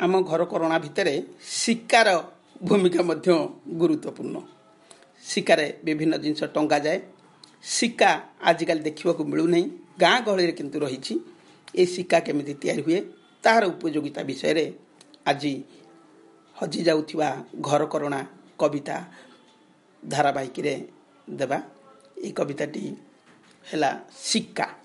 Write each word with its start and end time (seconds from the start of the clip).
ଆମ 0.00 0.20
ଘରକରଣା 0.20 0.78
ଭିତରେ 0.78 1.22
ଶିକାର 1.42 2.08
ଭୂମିକା 2.62 3.02
ମଧ୍ୟ 3.02 3.28
ଗୁରୁତ୍ୱପୂର୍ଣ୍ଣ। 3.68 4.36
ଶିକାରେ 5.24 5.78
ବିଭିନ୍ନ 5.84 6.16
ଜିନିଷ 6.16 6.42
ଟଙ୍ଗାଯାଏ। 6.44 7.00
ଶିକା 7.64 8.10
ଆଜିକାଲି 8.42 8.80
ଦେଖିବାକୁ 8.80 9.24
ମିଳୁନାହିଁ। 9.24 9.70
ଗାଁ 10.00 10.20
ଗହଳିରେ 10.22 10.52
କିନ୍ତୁ 10.52 10.78
ରହିଛି। 10.80 11.14
ଏ 11.74 11.86
ଶିକା 11.86 12.18
କେମିତି 12.20 12.54
ତିଆରି 12.54 12.82
ହୁଏ 12.82 13.00
ତାହାର 13.42 13.64
ଉପଯୋଗିତା 13.66 14.22
ବିଷୟରେ 14.22 14.72
ଆଜି 15.26 15.52
ହଜିଯାଉଥିବା 16.56 17.44
ଘରକରଣା 17.60 18.20
କବିତା 18.58 18.96
ଧାରାବାହିକରେ 20.08 20.74
ଦେବା। 21.30 21.58
ଏ 22.16 22.30
କବିତାଟି 22.30 22.96
ହେଲା 23.66 23.90
ଶିକା। 24.16 24.81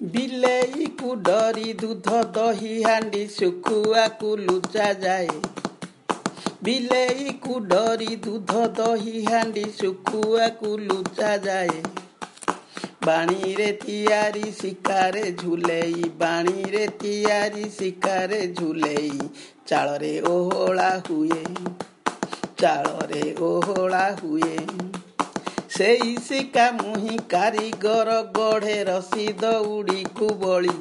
ବିଲେଇକୁ 0.00 1.14
ଡରି 1.16 1.72
ଦୁଧ 1.72 2.22
ଦହି 2.32 2.82
ହାଣ୍ଡି 2.82 3.26
ଶୁଖୁଆକୁ 3.26 4.36
ଲୁଚା 4.36 4.92
ଯାଏ। 4.92 5.28
ବିଲେଇକୁ 6.62 7.58
ଡରି 7.66 8.16
ଦୁଧ 8.16 8.64
ଦହି 8.78 9.22
ହାଣ୍ଡି 9.24 9.64
ଶୁଖୁଆକୁ 9.80 10.78
ଲୁଚା 10.78 11.36
ଯାଏ। 11.36 11.82
ବାଣୀରେ 13.06 13.72
ତିଆରି 13.72 14.52
ଶିକାରେ 14.52 15.22
ଝୁଲେଇ 15.32 16.10
ବାଣୀରେ 16.18 16.86
ତିଆରି 16.86 17.70
ଶିକାରେ 17.78 18.46
ଝୁଲେଇ 18.48 19.18
ଚାଳରେ 19.66 20.20
ଓହଳା 20.20 21.02
ହୁଏ। 21.08 21.44
ଚାଳରେ 22.58 23.34
ଓହଳା 23.40 24.04
ହୁଏ। 24.22 24.61
ସେଇ 25.72 26.16
ଶିକା 26.24 26.64
ମୁହିଁ 26.70 27.18
କାରିଗର 27.28 28.16
ଗଢ଼େ 28.32 28.74
ରସି 28.84 29.26
ଦଉଡ଼ିକୁ 29.40 30.26
ବଳି। 30.40 30.74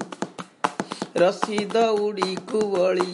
ରସି 1.18 1.60
ଦଉଡ଼ିକୁ 1.66 2.64
ବଳି। 2.72 3.14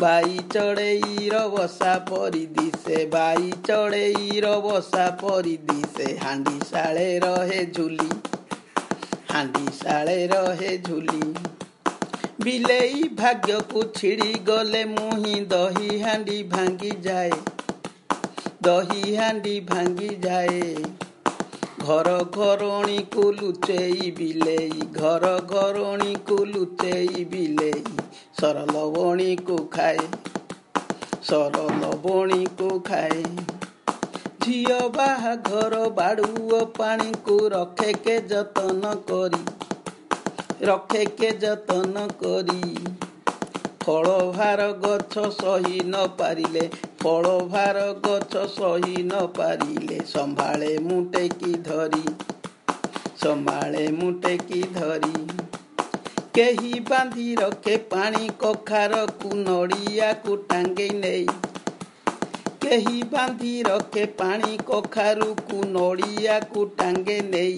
ବାଇ 0.00 0.36
ଚଢ଼େଇର 0.54 1.40
ବସା 1.46 1.94
ପରି 2.10 2.42
ଦିଶେ 2.56 2.98
ବାଇ 3.06 3.50
ଚଢ଼େଇର 3.68 4.50
ବସା 4.58 5.06
ପରି 5.22 5.56
ଦିଶେ 5.70 6.08
ହାଣ୍ଡି 6.24 6.58
ଶାଳେ 6.70 7.08
ରହେ 7.18 7.62
ଝୁଲି। 7.76 8.10
ହାଣ୍ଡି 9.32 9.66
ଶାଳେ 9.78 10.18
ରହେ 10.26 10.76
ଝୁଲି। 10.88 11.32
ବିଲେଇ 12.44 13.08
ଭାଗ୍ୟକୁ 13.14 13.86
ଛିଡ଼ି 13.96 14.34
ଗଲେ 14.44 14.84
ମୁହିଁ 14.84 15.40
ଦହି 15.46 15.98
ହାଣ୍ଡି 16.02 16.38
ଭାଙ୍ଗି 16.50 16.92
ଯାଏ 17.00 17.30
ଦହି 18.60 19.12
ହାଣ୍ଡି 19.16 19.52
ଭାଙ୍ଗି 19.68 20.08
ଯାଏ 20.22 20.64
ଘର 21.82 22.10
ଘରଣୀକୁ 22.34 23.22
ଲୁଚେଇ 23.36 24.10
ବିଲେଇ 24.18 24.82
ଘର 24.96 25.30
ଘରଣୀକୁ 25.52 26.36
ଲୁଚେଇ 26.48 27.24
ବିଲେଇ 27.30 27.94
ସରଲ 28.40 28.82
ବଣୀକୁ 28.96 29.56
ଖାଏ 29.76 30.04
ସରଲ 31.30 31.94
ବଣୀକୁ 32.04 32.68
ଖାଏ। 32.82 33.24
ଝିଅ 34.44 34.78
ବାହାଘର 34.94 35.80
ବାଡ଼ୁଅ 35.96 36.60
ପାଣିକୁ 36.78 37.38
ରଖେ 37.54 37.96
କେ 38.04 38.18
ଯତନ 38.30 38.94
କରି 39.08 39.42
ରଖେ 40.66 41.04
କେ 41.18 41.32
ଯତନ 41.42 42.06
କରି। 42.22 42.62
ଫଳ 43.82 44.14
ଭାର 44.32 44.64
ଗଛ 44.80 45.28
ସହି 45.34 45.78
ନ 45.82 46.06
ପାରିଲେ 46.16 46.64
ଫଳ 47.04 47.28
ଭାର 47.48 47.82
ଗଛ 48.06 48.40
ସହି 48.46 48.96
ନ 48.96 49.20
ପାରିଲେ 49.36 50.00
ସମ୍ଭାଳେ 50.06 50.78
ମୁଁ 50.78 50.98
ଟେକି 51.12 51.52
ଧରି? 51.52 52.02
ସମ୍ଭାଳେ 53.22 53.84
ମୁଁ 53.90 54.10
ଟେକି 54.20 54.60
ଧରି? 54.62 55.22
କେହି 56.34 56.80
ବାନ୍ଧି 56.80 57.34
ରଖେ 57.34 57.76
ପାଣି 57.76 58.28
କଖାରକୁ 58.38 59.30
ନଡ଼ିଆକୁ 59.36 60.36
ଟାଙ୍ଗେଇ 60.36 60.90
ନେଇ। 60.90 61.26
କେହି 62.62 63.02
ବାନ୍ଧି 63.02 63.62
ରଖେ 63.62 64.06
ପାଣି 64.06 64.58
କଖାରୁକୁ 64.66 65.64
ନଡ଼ିଆକୁ 65.68 66.66
ଟାଙ୍ଗେ 66.76 67.20
ନେଇ। 67.22 67.56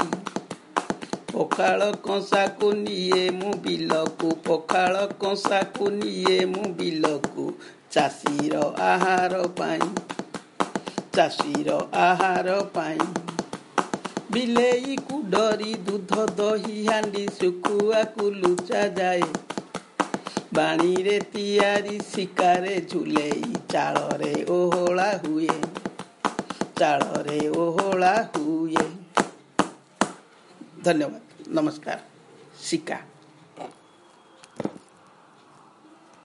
ପଖାଳ 1.33 1.93
କଂସାକୁ 2.03 2.72
ନିଏ 2.72 3.31
ମୁଁ 3.31 3.53
ବିଲକୁ 3.62 4.34
ପଖାଳ 4.44 5.06
କଂସାକୁ 5.21 5.91
ନିଏ 5.91 6.44
ମୁଁ 6.47 6.75
ବିଲକୁ। 6.75 7.53
ଚାଷୀର 7.93 8.61
ଆହାର 8.85 9.39
ପାଇଁ 9.57 9.89
ଚାଷୀର 11.17 11.75
ଆହାର 12.03 12.55
ପାଇଁ 12.77 13.09
ବିଲେଇକୁ 14.33 15.19
ଡରି 15.35 15.73
ଦୁଧ 15.89 16.25
ଦହି 16.39 16.77
ହାଣ୍ଡି 16.87 17.25
ଶୁଖୁଆକୁ 17.39 18.31
ଲୁଚା 18.37 18.85
ଯାଏ 18.99 19.29
ବାଣୀରେ 20.57 21.19
ତିଆରି 21.35 21.99
ଶିକାରେ 22.07 22.75
ଝୁଲେଇ 22.91 23.53
ଚାଳରେ 23.73 24.33
ଓହଳା 24.57 25.11
ହୁଏ 25.23 25.61
ଚାଳରେ 26.81 27.39
ଓହଳା 27.59 28.15
ହୁଏ 28.35 28.87
ଧନ୍ୟବାଦ 30.83 31.15
ନମସ୍କାର 31.57 31.99
ଶିକା 32.63 32.99